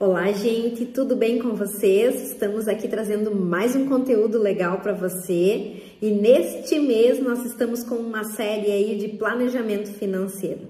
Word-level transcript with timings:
Olá, 0.00 0.30
gente, 0.30 0.86
tudo 0.86 1.16
bem 1.16 1.40
com 1.40 1.56
vocês? 1.56 2.30
Estamos 2.30 2.68
aqui 2.68 2.86
trazendo 2.86 3.34
mais 3.34 3.74
um 3.74 3.88
conteúdo 3.88 4.38
legal 4.38 4.78
para 4.78 4.92
você 4.92 5.82
e 6.00 6.12
neste 6.12 6.78
mês 6.78 7.20
nós 7.20 7.44
estamos 7.44 7.82
com 7.82 7.96
uma 7.96 8.22
série 8.22 8.70
aí 8.70 8.96
de 8.96 9.08
planejamento 9.08 9.90
financeiro. 9.90 10.68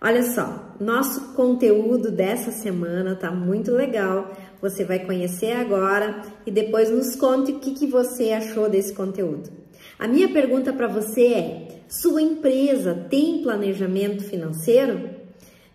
Olha 0.00 0.22
só, 0.22 0.74
nosso 0.80 1.34
conteúdo 1.34 2.10
dessa 2.10 2.52
semana 2.52 3.14
tá 3.14 3.30
muito 3.30 3.70
legal. 3.70 4.32
Você 4.62 4.82
vai 4.82 5.00
conhecer 5.00 5.52
agora 5.52 6.22
e 6.46 6.50
depois 6.50 6.90
nos 6.90 7.14
conte 7.14 7.52
o 7.52 7.58
que, 7.58 7.74
que 7.74 7.86
você 7.86 8.32
achou 8.32 8.70
desse 8.70 8.94
conteúdo. 8.94 9.50
A 9.98 10.08
minha 10.08 10.32
pergunta 10.32 10.72
para 10.72 10.88
você 10.88 11.26
é: 11.26 11.68
sua 11.86 12.22
empresa 12.22 12.94
tem 13.10 13.42
planejamento 13.42 14.24
financeiro? 14.24 15.13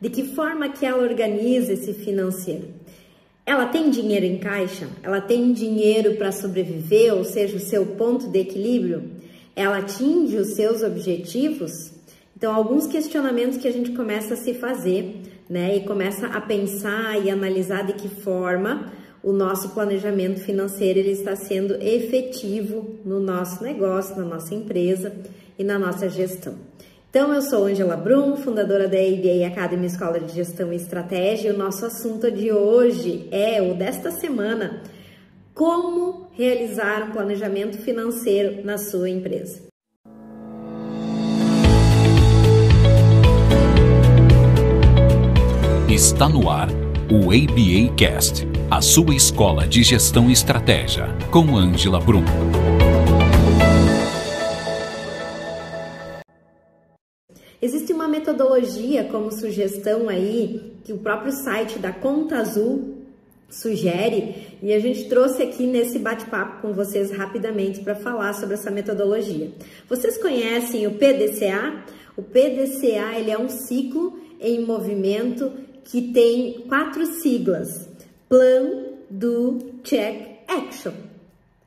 De 0.01 0.09
que 0.09 0.23
forma 0.23 0.69
que 0.69 0.85
ela 0.85 1.03
organiza 1.03 1.73
esse 1.73 1.93
financeiro? 1.93 2.69
Ela 3.45 3.65
tem 3.65 3.89
dinheiro 3.89 4.25
em 4.25 4.37
caixa? 4.37 4.87
Ela 5.03 5.19
tem 5.19 5.51
dinheiro 5.51 6.15
para 6.15 6.31
sobreviver, 6.31 7.13
ou 7.13 7.23
seja, 7.23 7.57
o 7.57 7.59
seu 7.59 7.85
ponto 7.85 8.29
de 8.29 8.39
equilíbrio? 8.39 9.11
Ela 9.55 9.79
atinge 9.79 10.37
os 10.37 10.53
seus 10.53 10.83
objetivos? 10.83 11.91
Então, 12.37 12.53
alguns 12.53 12.87
questionamentos 12.87 13.57
que 13.57 13.67
a 13.67 13.73
gente 13.73 13.91
começa 13.91 14.35
a 14.35 14.37
se 14.37 14.53
fazer, 14.53 15.21
né? 15.49 15.75
E 15.75 15.81
começa 15.81 16.27
a 16.27 16.39
pensar 16.39 17.21
e 17.21 17.29
analisar 17.29 17.85
de 17.85 17.93
que 17.93 18.07
forma 18.07 18.93
o 19.21 19.33
nosso 19.33 19.69
planejamento 19.69 20.39
financeiro 20.39 20.99
ele 20.99 21.11
está 21.11 21.35
sendo 21.35 21.73
efetivo 21.81 22.99
no 23.03 23.19
nosso 23.19 23.61
negócio, 23.63 24.15
na 24.15 24.23
nossa 24.23 24.55
empresa 24.55 25.13
e 25.57 25.63
na 25.63 25.77
nossa 25.77 26.07
gestão. 26.07 26.55
Então, 27.09 27.33
eu 27.33 27.41
sou 27.41 27.65
Angela 27.65 27.97
Brum, 27.97 28.35
fundadora 28.37 28.87
da 28.87 28.97
ABA 28.97 29.47
Academy 29.47 29.87
Escola 29.87 30.19
de 30.19 30.31
Gestão 30.31 30.71
e 30.71 30.75
Estratégia, 30.75 31.49
e 31.49 31.51
o 31.51 31.57
nosso 31.57 31.83
assunto 31.83 32.29
de 32.29 32.51
hoje 32.51 33.27
é, 33.31 33.59
ou 33.59 33.73
desta 33.73 34.11
semana, 34.11 34.83
como 35.55 36.27
realizar 36.33 37.09
um 37.09 37.11
planejamento 37.11 37.79
financeiro 37.79 38.63
na 38.63 38.77
sua 38.77 39.09
empresa. 39.09 39.63
Está 45.89 46.29
no 46.29 46.47
ar 46.47 46.69
o 47.11 47.31
ABA 47.31 47.95
Cast, 47.97 48.47
a 48.69 48.83
sua 48.83 49.15
escola 49.15 49.67
de 49.67 49.81
gestão 49.81 50.29
e 50.29 50.33
estratégia, 50.33 51.07
com 51.31 51.57
Angela 51.57 51.99
Brum. 51.99 52.23
Metodologia 58.19 59.05
como 59.05 59.31
sugestão 59.31 60.09
aí 60.09 60.73
que 60.83 60.91
o 60.91 60.97
próprio 60.97 61.31
site 61.31 61.79
da 61.79 61.91
Conta 61.91 62.37
Azul 62.37 62.97
sugere 63.49 64.57
e 64.61 64.73
a 64.73 64.79
gente 64.79 65.07
trouxe 65.07 65.41
aqui 65.41 65.65
nesse 65.65 65.97
bate-papo 65.97 66.61
com 66.61 66.73
vocês 66.73 67.11
rapidamente 67.11 67.79
para 67.79 67.95
falar 67.95 68.33
sobre 68.33 68.55
essa 68.55 68.69
metodologia. 68.69 69.51
Vocês 69.87 70.17
conhecem 70.17 70.85
o 70.85 70.91
PDCA? 70.91 71.83
O 72.15 72.21
PDCA 72.21 73.17
ele 73.17 73.31
é 73.31 73.39
um 73.39 73.49
ciclo 73.49 74.19
em 74.39 74.65
movimento 74.65 75.51
que 75.85 76.11
tem 76.11 76.65
quatro 76.67 77.05
siglas: 77.05 77.89
Plan, 78.27 78.83
Do, 79.09 79.57
Check, 79.83 80.41
Action. 80.47 80.93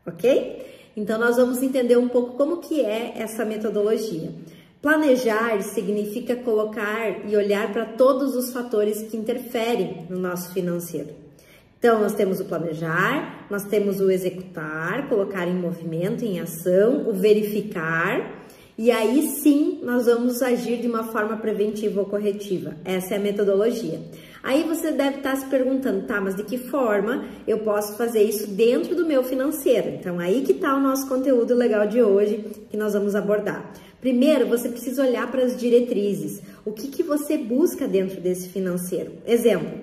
Ok? 0.06 0.66
Então 0.96 1.18
nós 1.18 1.36
vamos 1.36 1.62
entender 1.62 1.96
um 1.96 2.08
pouco 2.08 2.36
como 2.36 2.58
que 2.58 2.82
é 2.82 3.14
essa 3.16 3.44
metodologia. 3.44 4.30
Planejar 4.82 5.62
significa 5.62 6.34
colocar 6.34 7.30
e 7.30 7.36
olhar 7.36 7.72
para 7.72 7.84
todos 7.84 8.34
os 8.34 8.52
fatores 8.52 9.00
que 9.02 9.16
interferem 9.16 10.08
no 10.10 10.18
nosso 10.18 10.52
financeiro. 10.52 11.10
Então, 11.78 12.00
nós 12.00 12.14
temos 12.14 12.40
o 12.40 12.44
planejar, 12.46 13.46
nós 13.48 13.62
temos 13.62 14.00
o 14.00 14.10
executar, 14.10 15.08
colocar 15.08 15.46
em 15.46 15.54
movimento, 15.54 16.24
em 16.24 16.40
ação, 16.40 17.08
o 17.08 17.12
verificar, 17.12 18.42
e 18.76 18.90
aí 18.90 19.22
sim 19.22 19.78
nós 19.84 20.06
vamos 20.06 20.42
agir 20.42 20.80
de 20.80 20.88
uma 20.88 21.04
forma 21.04 21.36
preventiva 21.36 22.00
ou 22.00 22.06
corretiva. 22.06 22.74
Essa 22.84 23.14
é 23.14 23.16
a 23.18 23.20
metodologia. 23.20 24.00
Aí 24.42 24.64
você 24.64 24.90
deve 24.90 25.18
estar 25.18 25.36
se 25.36 25.46
perguntando, 25.46 26.06
tá, 26.06 26.20
mas 26.20 26.34
de 26.34 26.42
que 26.42 26.58
forma 26.58 27.24
eu 27.46 27.58
posso 27.58 27.96
fazer 27.96 28.24
isso 28.24 28.48
dentro 28.48 28.96
do 28.96 29.06
meu 29.06 29.22
financeiro? 29.22 29.90
Então, 29.90 30.18
aí 30.18 30.42
que 30.42 30.50
está 30.50 30.74
o 30.74 30.80
nosso 30.80 31.08
conteúdo 31.08 31.54
legal 31.54 31.86
de 31.86 32.02
hoje 32.02 32.44
que 32.68 32.76
nós 32.76 32.94
vamos 32.94 33.14
abordar. 33.14 33.72
Primeiro, 34.02 34.48
você 34.48 34.68
precisa 34.68 35.06
olhar 35.06 35.30
para 35.30 35.44
as 35.44 35.56
diretrizes. 35.56 36.42
O 36.64 36.72
que, 36.72 36.88
que 36.88 37.04
você 37.04 37.38
busca 37.38 37.86
dentro 37.86 38.20
desse 38.20 38.48
financeiro? 38.48 39.12
Exemplo, 39.24 39.78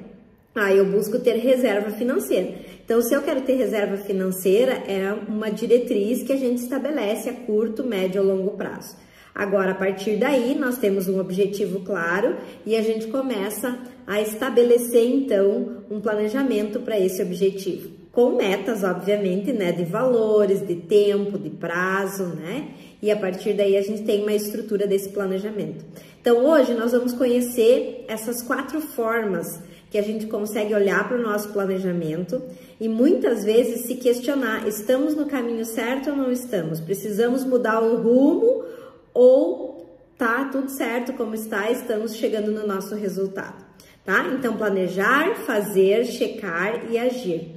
ah, 0.54 0.74
eu 0.74 0.86
busco 0.86 1.18
ter 1.20 1.38
reserva 1.38 1.90
financeira. 1.92 2.54
Então, 2.84 3.02
se 3.02 3.14
eu 3.14 3.22
quero 3.22 3.40
ter 3.42 3.56
reserva 3.56 3.96
financeira, 3.96 4.74
é 4.74 5.14
uma 5.26 5.50
diretriz 5.50 6.22
que 6.22 6.34
a 6.34 6.36
gente 6.36 6.58
estabelece 6.58 7.30
a 7.30 7.34
curto, 7.34 7.82
médio 7.82 8.22
ou 8.22 8.28
longo 8.28 8.58
prazo. 8.58 8.98
Agora, 9.34 9.72
a 9.72 9.76
partir 9.76 10.18
daí, 10.18 10.54
nós 10.54 10.78
temos 10.78 11.08
um 11.08 11.18
objetivo 11.18 11.80
claro 11.80 12.36
e 12.66 12.76
a 12.76 12.82
gente 12.82 13.08
começa 13.08 13.80
a 14.06 14.20
estabelecer, 14.20 15.08
então, 15.08 15.84
um 15.90 16.02
planejamento 16.02 16.82
para 16.82 17.00
esse 17.00 17.22
objetivo. 17.22 17.90
Com 18.12 18.36
metas, 18.36 18.84
obviamente, 18.84 19.54
né, 19.54 19.72
de 19.72 19.86
valores, 19.86 20.68
de 20.68 20.76
tempo, 20.76 21.38
de 21.38 21.52
prazo, 21.52 22.26
né? 22.26 22.70
E 23.02 23.10
a 23.12 23.16
partir 23.16 23.54
daí 23.54 23.78
a 23.78 23.82
gente 23.82 24.04
tem 24.04 24.22
uma 24.24 24.34
estrutura 24.34 24.86
desse 24.86 25.10
planejamento. 25.10 25.86
Então, 26.22 26.46
hoje 26.46 26.74
nós 26.74 26.92
vamos 26.92 27.14
conhecer 27.14 28.04
essas 28.08 28.42
quatro 28.42 28.82
formas 28.82 29.62
que 29.90 29.98
a 29.98 30.02
gente 30.02 30.28
consegue 30.28 30.74
olhar 30.74 31.08
para 31.08 31.18
o 31.18 31.22
nosso 31.22 31.50
planejamento 31.50 32.42
e 32.80 32.88
muitas 32.90 33.44
vezes 33.44 33.86
se 33.86 33.96
questionar: 33.96 34.68
estamos 34.68 35.16
no 35.16 35.26
caminho 35.26 35.66
certo 35.66 36.10
ou 36.10 36.16
não 36.16 36.32
estamos? 36.32 36.82
Precisamos 36.82 37.46
mudar 37.46 37.82
o 37.82 38.02
rumo 38.02 38.66
ou 39.14 39.98
tá 40.18 40.50
tudo 40.52 40.70
certo 40.70 41.14
como 41.14 41.34
está, 41.34 41.72
estamos 41.72 42.16
chegando 42.16 42.52
no 42.52 42.68
nosso 42.68 42.94
resultado, 42.94 43.66
tá? 44.06 44.28
Então, 44.38 44.58
planejar, 44.58 45.36
fazer, 45.46 46.06
checar 46.06 46.92
e 46.92 46.98
agir. 46.98 47.56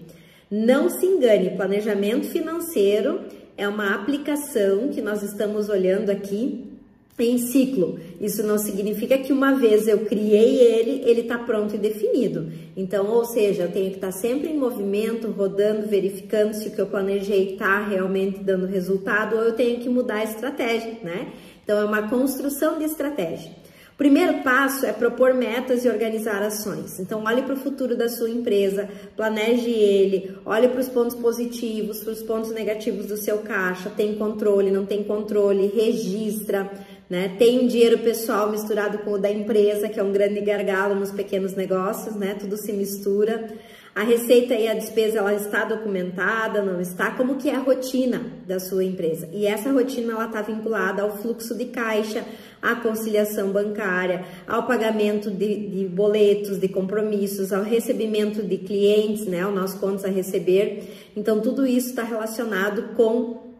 Não 0.49 0.89
se 0.89 1.05
engane, 1.05 1.57
planejamento 1.57 2.29
financeiro 2.29 3.21
é 3.57 3.69
uma 3.69 3.95
aplicação 3.95 4.89
que 4.89 5.01
nós 5.01 5.23
estamos 5.23 5.69
olhando 5.69 6.11
aqui 6.11 6.73
em 7.19 7.39
ciclo. 7.39 8.01
Isso 8.21 8.43
não 8.43 8.59
significa 8.59 9.19
que 9.19 9.33
uma 9.33 9.53
vez 9.53 9.87
eu 9.87 10.01
criei 10.07 10.59
ele, 10.59 11.03
ele 11.05 11.21
está 11.23 11.39
pronto 11.39 11.75
e 11.75 11.79
definido. 11.79 12.51
Então, 12.77 13.07
ou 13.07 13.25
seja, 13.25 13.65
eu 13.65 13.73
tenho 13.73 13.91
que 13.91 13.97
estar 13.97 14.09
tá 14.09 14.13
sempre 14.13 14.49
em 14.49 14.59
movimento, 14.59 15.31
rodando, 15.31 15.87
verificando 15.87 16.55
se 16.55 16.69
o 16.69 16.73
que 16.73 16.81
eu 16.81 16.87
planejei 16.87 17.53
está 17.53 17.87
realmente 17.87 18.41
dando 18.41 18.67
resultado 18.67 19.37
ou 19.37 19.43
eu 19.43 19.53
tenho 19.53 19.81
que 19.81 19.89
mudar 19.89 20.17
a 20.17 20.25
estratégia, 20.25 20.99
né? 21.03 21.33
Então, 21.63 21.79
é 21.79 21.85
uma 21.85 22.09
construção 22.09 22.79
de 22.79 22.85
estratégia. 22.85 23.62
Primeiro 24.03 24.43
passo 24.43 24.85
é 24.85 24.93
propor 24.93 25.33
metas 25.33 25.85
e 25.85 25.89
organizar 25.89 26.43
ações. 26.43 26.99
Então, 26.99 27.23
olhe 27.25 27.41
para 27.43 27.55
o 27.55 27.57
futuro 27.57 27.97
da 27.97 28.09
sua 28.09 28.29
empresa, 28.29 28.89
planeje 29.17 29.71
ele, 29.71 30.37
olhe 30.45 30.67
para 30.67 30.81
os 30.81 30.89
pontos 30.89 31.15
positivos, 31.15 32.03
para 32.03 32.13
os 32.13 32.21
pontos 32.21 32.51
negativos 32.51 33.07
do 33.07 33.17
seu 33.17 33.39
caixa, 33.39 33.91
tem 33.91 34.17
controle, 34.17 34.73
não 34.73 34.85
tem 34.85 35.05
controle, 35.05 35.69
registra, 35.69 36.69
né? 37.09 37.37
Tem 37.39 37.65
dinheiro 37.69 37.99
pessoal 37.99 38.51
misturado 38.51 38.99
com 38.99 39.13
o 39.13 39.19
da 39.19 39.31
empresa, 39.31 39.89
que 39.89 40.01
é 40.01 40.03
um 40.03 40.11
grande 40.11 40.41
gargalo 40.41 40.97
nos 40.97 41.13
pequenos 41.13 41.55
negócios, 41.55 42.17
né? 42.17 42.35
Tudo 42.35 42.57
se 42.57 42.73
mistura. 42.73 43.51
A 43.95 44.03
receita 44.03 44.55
e 44.55 44.67
a 44.69 44.75
despesa 44.75 45.19
ela 45.19 45.35
está 45.35 45.67
documentada, 45.67 46.63
não 46.63 46.81
está? 46.81 47.11
Como 47.11 47.37
que 47.37 47.51
é 47.51 47.55
a 47.55 47.59
rotina 47.59 48.23
da 48.49 48.59
sua 48.59 48.83
empresa? 48.83 49.29
E 49.31 49.47
essa 49.47 49.71
rotina 49.71 50.15
ela 50.15 50.25
está 50.25 50.41
vinculada 50.41 51.03
ao 51.03 51.19
fluxo 51.19 51.55
de 51.55 51.67
caixa, 51.67 52.25
à 52.63 52.77
conciliação 52.77 53.51
bancária, 53.51 54.25
ao 54.47 54.67
pagamento 54.67 55.31
de, 55.31 55.69
de 55.69 55.85
boletos, 55.87 56.59
de 56.59 56.69
compromissos, 56.69 57.53
ao 57.53 57.63
recebimento 57.63 58.43
de 58.43 58.57
clientes, 58.59 59.27
né? 59.27 59.45
O 59.45 59.51
nosso 59.51 59.81
contas 59.81 60.05
a 60.05 60.09
receber. 60.09 61.11
Então 61.17 61.41
tudo 61.41 61.67
isso 61.67 61.89
está 61.89 62.05
relacionado 62.05 62.95
com 62.95 63.53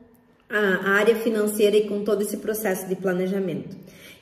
a 0.49 0.91
área 0.91 1.17
financeira 1.17 1.77
e 1.77 1.89
com 1.89 2.05
todo 2.05 2.23
esse 2.23 2.37
processo 2.37 2.87
de 2.87 2.95
planejamento. 2.95 3.75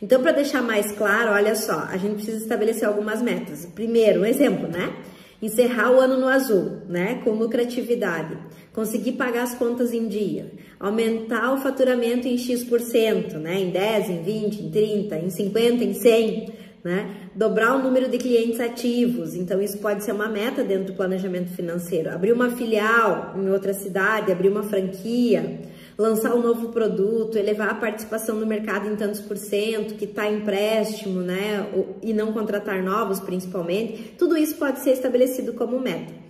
Então, 0.03 0.23
para 0.23 0.33
deixar 0.33 0.63
mais 0.63 0.93
claro, 0.93 1.33
olha 1.33 1.55
só, 1.55 1.81
a 1.81 1.97
gente 1.99 2.15
precisa 2.15 2.39
estabelecer 2.39 2.89
algumas 2.89 3.21
metas. 3.21 3.67
Primeiro, 3.67 4.21
um 4.21 4.25
exemplo, 4.25 4.67
né? 4.67 4.95
Encerrar 5.43 5.91
o 5.91 6.01
ano 6.01 6.19
no 6.19 6.29
azul, 6.29 6.83
né? 6.89 7.21
Com 7.25 7.31
lucratividade. 7.31 8.37
Conseguir 8.73 9.13
pagar 9.13 9.45
as 9.45 9.55
contas 9.55 9.93
em 9.93 10.07
dia. 10.07 10.53
Aumentar 10.79 11.53
o 11.55 11.59
faturamento 11.59 12.29
em 12.29 12.37
X%, 12.37 13.39
né? 13.39 13.61
Em 13.61 13.71
10, 13.71 14.11
em 14.11 14.23
20, 14.23 14.63
em 14.63 14.71
30, 14.71 15.17
em 15.17 15.31
50, 15.31 15.85
em 15.85 15.95
100, 15.95 16.53
né? 16.85 17.15
Dobrar 17.35 17.77
o 17.77 17.83
número 17.83 18.09
de 18.09 18.19
clientes 18.19 18.61
ativos. 18.61 19.35
Então, 19.35 19.63
isso 19.63 19.79
pode 19.79 20.05
ser 20.05 20.13
uma 20.13 20.29
meta 20.29 20.63
dentro 20.63 20.87
do 20.87 20.93
planejamento 20.93 21.51
financeiro. 21.51 22.11
Abrir 22.11 22.33
uma 22.33 22.51
filial 22.51 23.35
em 23.37 23.49
outra 23.49 23.73
cidade, 23.73 24.31
abrir 24.31 24.49
uma 24.49 24.63
franquia 24.63 25.61
lançar 26.01 26.35
um 26.35 26.41
novo 26.41 26.69
produto, 26.69 27.37
elevar 27.37 27.69
a 27.69 27.75
participação 27.75 28.37
no 28.37 28.47
mercado 28.47 28.89
em 28.89 28.97
tantos 28.97 29.21
por 29.21 29.37
cento, 29.37 29.95
que 29.95 30.07
está 30.07 30.31
empréstimo, 30.31 31.21
né? 31.21 31.69
E 32.03 32.15
não 32.15 32.33
contratar 32.33 32.83
novos, 32.83 33.21
principalmente. 33.21 34.15
Tudo 34.19 34.35
isso 34.37 34.55
pode 34.57 34.81
ser 34.81 34.93
estabelecido 34.93 35.53
como 35.53 35.79
meta. 35.79 36.21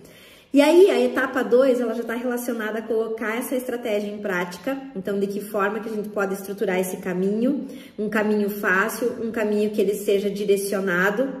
E 0.53 0.61
aí, 0.61 0.91
a 0.91 0.99
etapa 0.99 1.41
2, 1.41 1.79
ela 1.79 1.93
já 1.93 2.01
está 2.01 2.13
relacionada 2.13 2.79
a 2.79 2.81
colocar 2.81 3.37
essa 3.37 3.55
estratégia 3.55 4.11
em 4.11 4.17
prática. 4.17 4.77
Então, 4.93 5.17
de 5.17 5.25
que 5.25 5.39
forma 5.39 5.79
que 5.79 5.87
a 5.87 5.93
gente 5.93 6.09
pode 6.09 6.33
estruturar 6.33 6.77
esse 6.77 6.97
caminho? 6.97 7.65
Um 7.97 8.09
caminho 8.09 8.49
fácil, 8.49 9.15
um 9.23 9.31
caminho 9.31 9.69
que 9.69 9.79
ele 9.79 9.93
seja 9.93 10.29
direcionado, 10.29 11.40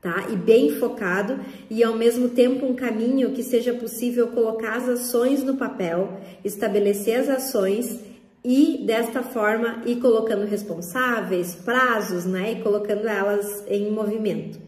tá? 0.00 0.26
E 0.30 0.36
bem 0.36 0.70
focado, 0.76 1.38
e 1.70 1.82
ao 1.82 1.96
mesmo 1.96 2.28
tempo 2.28 2.66
um 2.66 2.74
caminho 2.74 3.32
que 3.32 3.42
seja 3.42 3.74
possível 3.74 4.28
colocar 4.28 4.76
as 4.76 4.88
ações 4.88 5.42
no 5.42 5.56
papel, 5.56 6.20
estabelecer 6.44 7.20
as 7.20 7.28
ações 7.28 8.00
e 8.44 8.84
desta 8.86 9.22
forma 9.22 9.82
ir 9.84 9.96
colocando 9.96 10.46
responsáveis, 10.46 11.54
prazos, 11.54 12.24
né? 12.24 12.52
E 12.52 12.62
colocando 12.62 13.08
elas 13.08 13.64
em 13.66 13.90
movimento. 13.90 14.58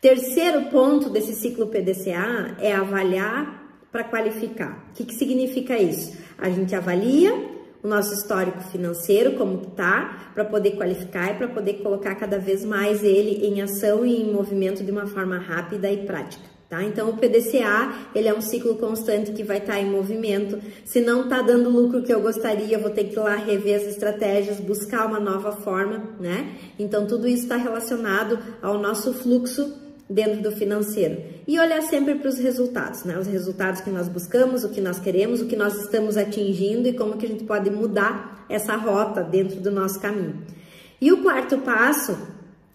Terceiro 0.00 0.66
ponto 0.66 1.08
desse 1.08 1.32
ciclo 1.32 1.66
PDCA 1.66 2.56
é 2.60 2.72
avaliar 2.72 3.64
para 3.90 4.04
qualificar. 4.04 4.86
O 4.90 4.94
que, 4.94 5.04
que 5.04 5.14
significa 5.14 5.78
isso? 5.78 6.16
A 6.36 6.50
gente 6.50 6.74
avalia 6.74 7.55
o 7.86 7.88
nosso 7.88 8.12
histórico 8.12 8.60
financeiro, 8.64 9.36
como 9.36 9.62
está, 9.62 10.30
para 10.34 10.44
poder 10.44 10.72
qualificar 10.72 11.30
e 11.30 11.34
para 11.34 11.46
poder 11.46 11.74
colocar 11.74 12.16
cada 12.16 12.36
vez 12.36 12.64
mais 12.64 13.04
ele 13.04 13.46
em 13.46 13.62
ação 13.62 14.04
e 14.04 14.22
em 14.22 14.32
movimento 14.32 14.82
de 14.82 14.90
uma 14.90 15.06
forma 15.06 15.38
rápida 15.38 15.88
e 15.90 16.04
prática. 16.04 16.42
Tá? 16.68 16.82
Então, 16.82 17.08
o 17.08 17.16
PDCA, 17.16 17.94
ele 18.12 18.26
é 18.26 18.34
um 18.34 18.40
ciclo 18.40 18.74
constante 18.74 19.30
que 19.30 19.44
vai 19.44 19.58
estar 19.58 19.74
tá 19.74 19.80
em 19.80 19.88
movimento. 19.88 20.60
Se 20.84 21.00
não 21.00 21.22
está 21.22 21.40
dando 21.40 21.70
lucro 21.70 22.02
que 22.02 22.12
eu 22.12 22.20
gostaria, 22.20 22.76
eu 22.76 22.80
vou 22.80 22.90
ter 22.90 23.04
que 23.04 23.14
ir 23.14 23.20
lá 23.20 23.36
rever 23.36 23.76
as 23.76 23.86
estratégias, 23.86 24.58
buscar 24.58 25.06
uma 25.06 25.20
nova 25.20 25.52
forma, 25.52 26.02
né? 26.18 26.56
Então, 26.76 27.06
tudo 27.06 27.28
isso 27.28 27.44
está 27.44 27.56
relacionado 27.56 28.36
ao 28.60 28.78
nosso 28.78 29.14
fluxo 29.14 29.85
dentro 30.08 30.40
do 30.40 30.52
financeiro 30.52 31.20
e 31.46 31.58
olhar 31.58 31.82
sempre 31.82 32.14
para 32.14 32.28
os 32.28 32.38
resultados, 32.38 33.04
né? 33.04 33.18
Os 33.18 33.26
resultados 33.26 33.80
que 33.80 33.90
nós 33.90 34.08
buscamos, 34.08 34.64
o 34.64 34.68
que 34.68 34.80
nós 34.80 34.98
queremos, 34.98 35.40
o 35.40 35.46
que 35.46 35.56
nós 35.56 35.74
estamos 35.82 36.16
atingindo 36.16 36.86
e 36.88 36.92
como 36.92 37.16
que 37.16 37.26
a 37.26 37.28
gente 37.28 37.44
pode 37.44 37.70
mudar 37.70 38.46
essa 38.48 38.76
rota 38.76 39.22
dentro 39.22 39.60
do 39.60 39.70
nosso 39.70 40.00
caminho. 40.00 40.42
E 41.00 41.12
o 41.12 41.22
quarto 41.22 41.58
passo, 41.58 42.16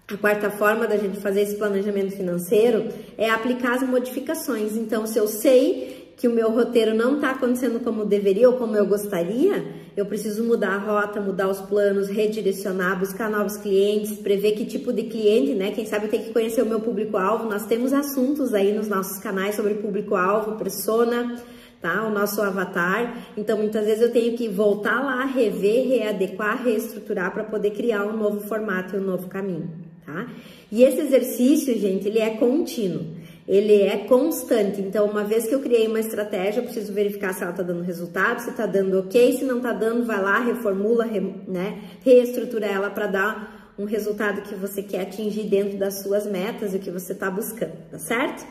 a 0.08 0.18
quarta 0.18 0.50
forma 0.52 0.86
da 0.86 0.98
gente 0.98 1.20
fazer 1.20 1.42
esse 1.42 1.56
planejamento 1.56 2.12
financeiro 2.12 2.90
é 3.18 3.30
aplicar 3.30 3.76
as 3.76 3.84
modificações. 3.84 4.76
Então, 4.76 5.08
se 5.08 5.18
eu 5.18 5.28
sei 5.28 6.14
que 6.18 6.28
o 6.28 6.32
meu 6.32 6.52
roteiro 6.52 6.94
não 6.94 7.16
está 7.16 7.32
acontecendo 7.32 7.80
como 7.80 8.06
deveria 8.06 8.50
ou 8.50 8.58
como 8.58 8.76
eu 8.76 8.86
gostaria, 8.86 9.81
eu 9.96 10.06
preciso 10.06 10.44
mudar 10.44 10.76
a 10.76 10.78
rota, 10.78 11.20
mudar 11.20 11.50
os 11.50 11.60
planos, 11.60 12.08
redirecionar, 12.08 12.98
buscar 12.98 13.30
novos 13.30 13.58
clientes, 13.58 14.18
prever 14.18 14.54
que 14.54 14.66
tipo 14.66 14.94
de 14.94 15.04
cliente, 15.04 15.54
né? 15.54 15.72
Quem 15.72 15.86
sabe 15.86 16.06
eu 16.06 16.10
tenho 16.10 16.24
que 16.24 16.34
conhecer 16.34 16.62
o 16.62 16.66
meu 16.66 16.80
público-alvo. 16.80 17.50
Nós 17.50 17.66
temos 17.66 17.92
assuntos 17.92 18.54
aí 18.54 18.72
nos 18.74 18.88
nossos 18.88 19.18
canais 19.20 19.56
sobre 19.56 19.74
público-alvo, 19.76 20.56
persona, 20.58 21.38
tá? 21.82 22.08
O 22.08 22.12
nosso 22.12 22.42
avatar. 22.42 23.18
Então, 23.36 23.58
muitas 23.58 23.86
vezes 23.86 24.02
eu 24.02 24.12
tenho 24.12 24.38
que 24.38 24.48
voltar 24.48 25.04
lá, 25.04 25.26
rever, 25.26 25.88
readequar, 25.88 26.64
reestruturar 26.64 27.34
para 27.34 27.44
poder 27.44 27.72
criar 27.72 28.06
um 28.06 28.16
novo 28.16 28.42
formato 28.48 28.96
e 28.96 29.00
um 29.00 29.04
novo 29.04 29.28
caminho, 29.28 29.70
tá? 30.06 30.28
E 30.72 30.84
esse 30.84 31.02
exercício, 31.02 31.78
gente, 31.78 32.08
ele 32.08 32.20
é 32.20 32.30
contínuo 32.30 33.21
ele 33.48 33.82
é 33.82 33.98
constante. 33.98 34.82
Então, 34.82 35.06
uma 35.06 35.24
vez 35.24 35.48
que 35.48 35.56
eu 35.56 35.60
criei 35.60 35.88
uma 35.88 36.00
estratégia, 36.00 36.60
eu 36.60 36.64
preciso 36.64 36.94
verificar 36.94 37.34
se 37.34 37.42
ela 37.42 37.52
está 37.52 37.64
dando 37.64 37.84
resultado, 37.84 38.40
se 38.40 38.50
está 38.52 38.66
dando 38.66 39.00
ok, 39.00 39.34
se 39.34 39.46
não 39.46 39.58
está 39.58 39.74
dando, 39.74 40.06
vai 40.06 40.22
lá, 40.22 40.40
reformula, 40.40 41.06
re, 41.06 41.20
né, 41.48 41.82
reestrutura 42.04 42.66
ela 42.66 42.90
para 42.90 43.08
dar 43.08 43.74
um 43.78 43.86
resultado 43.86 44.42
que 44.42 44.54
você 44.54 44.84
quer 44.84 45.02
atingir 45.02 45.44
dentro 45.44 45.78
das 45.78 46.02
suas 46.02 46.26
metas 46.26 46.74
e 46.74 46.78
o 46.78 46.80
que 46.80 46.92
você 46.92 47.14
está 47.14 47.32
buscando, 47.32 47.74
tá 47.90 47.98
certo? 47.98 48.46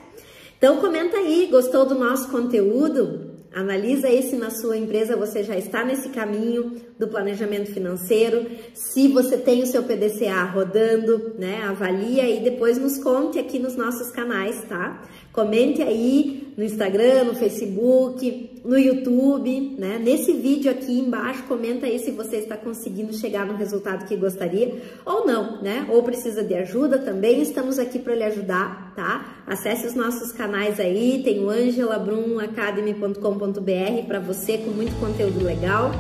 Então, 0.59 0.79
comenta 0.79 1.17
aí, 1.17 1.49
gostou 1.51 1.87
do 1.87 1.95
nosso 1.95 2.31
conteúdo? 2.31 3.30
Analisa 3.53 4.07
aí 4.07 4.23
se 4.23 4.37
na 4.37 4.51
sua 4.51 4.77
empresa 4.77 5.17
você 5.17 5.43
já 5.43 5.57
está 5.57 5.85
nesse 5.85 6.11
caminho 6.11 6.81
do 6.99 7.09
planejamento 7.09 7.73
financeiro, 7.73 8.47
se 8.75 9.09
você 9.09 9.37
tem 9.37 9.63
o 9.63 9.67
seu 9.67 9.83
PDCA 9.83 10.45
rodando, 10.45 11.35
né? 11.37 11.65
Avalia 11.65 12.29
e 12.29 12.45
depois 12.45 12.79
nos 12.79 12.99
conte 12.99 13.39
aqui 13.39 13.59
nos 13.59 13.75
nossos 13.75 14.13
canais, 14.13 14.63
tá? 14.69 15.03
Comente 15.33 15.81
aí 15.81 16.53
no 16.57 16.65
Instagram, 16.65 17.25
no 17.25 17.35
Facebook, 17.35 18.61
no 18.65 18.79
YouTube, 18.79 19.77
né? 19.79 20.01
Nesse 20.03 20.33
vídeo 20.33 20.71
aqui 20.71 20.99
embaixo, 20.99 21.43
comenta 21.45 21.85
aí 21.87 21.99
se 21.99 22.11
você 22.11 22.37
está 22.37 22.57
conseguindo 22.57 23.13
chegar 23.13 23.45
no 23.47 23.55
resultado 23.55 24.07
que 24.07 24.17
gostaria 24.17 24.75
ou 25.07 25.27
não, 25.27 25.63
né? 25.63 25.87
Ou 25.89 26.03
precisa 26.03 26.43
de 26.43 26.55
ajuda 26.55 26.99
também, 26.99 27.41
estamos 27.41 27.79
aqui 27.79 27.99
para 27.99 28.15
lhe 28.15 28.25
ajudar, 28.25 28.93
tá? 28.97 29.43
Acesse 29.47 29.87
os 29.87 29.95
nossos 29.95 30.33
canais 30.33 30.81
aí, 30.81 31.23
tem 31.25 31.45
o 31.45 31.49
angelabrumacademy.com.br 31.49 34.07
para 34.07 34.19
você 34.19 34.59
com 34.59 34.71
muito 34.71 34.99
conteúdo 34.99 35.45
legal 35.45 35.93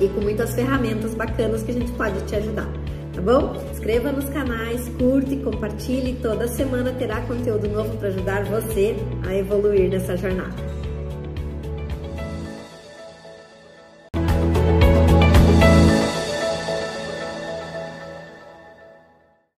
e 0.00 0.08
com 0.08 0.20
muitas 0.20 0.54
ferramentas 0.54 1.14
bacanas 1.14 1.62
que 1.62 1.70
a 1.70 1.74
gente 1.74 1.92
pode 1.92 2.20
te 2.26 2.36
ajudar 2.36 2.81
tá 3.14 3.20
bom? 3.20 3.54
Inscreva 3.70 4.12
nos 4.12 4.28
canais, 4.30 4.88
curte, 4.98 5.36
compartilhe. 5.36 6.14
Toda 6.20 6.48
semana 6.48 6.92
terá 6.92 7.20
conteúdo 7.22 7.68
novo 7.68 7.96
para 7.96 8.08
ajudar 8.08 8.44
você 8.44 8.96
a 9.26 9.34
evoluir 9.34 9.90
nessa 9.90 10.16
jornada. 10.16 10.81